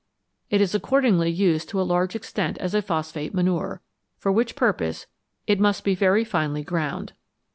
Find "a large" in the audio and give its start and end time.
1.79-2.15